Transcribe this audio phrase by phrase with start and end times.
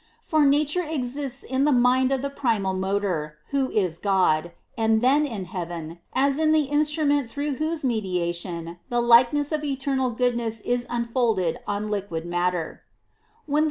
[0.23, 3.33] For Nature e xists in th e mind_of the Primal ^Motor.
[3.53, 4.01] wlioJs
[4.75, 9.63] ^Goiiand then in neaven, as in the in strument through whose meHiarion the likeness of
[9.63, 13.59] eternal good ne ss IS unfolded pn fluid m^tte^' * When the 1.